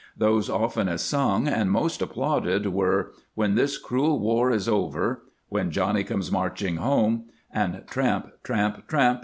Those 0.17 0.49
oftenest 0.49 1.07
sung 1.07 1.47
and 1.47 1.69
most 1.69 2.01
applauded 2.01 2.65
were," 2.73 3.11
When 3.35 3.53
this 3.53 3.77
cruel 3.77 4.19
war 4.19 4.49
is 4.49 4.67
over,"" 4.67 5.21
When 5.49 5.69
Johnny 5.69 6.03
comes 6.03 6.31
marching 6.31 6.77
home," 6.77 7.25
and" 7.53 7.83
Tramp, 7.87 8.29
tramp, 8.43 8.87
tramp 8.87 9.19